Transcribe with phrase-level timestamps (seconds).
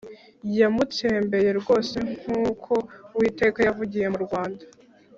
[0.59, 2.73] yamutsembeye rwose nk uko
[3.15, 4.63] Uwiteka yavugiye mu rwanda